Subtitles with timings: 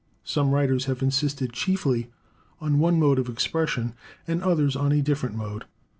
[0.23, 2.09] Some writers have insisted chiefly
[2.59, 3.93] on one mode of expression,
[4.27, 5.65] and others on a different mode.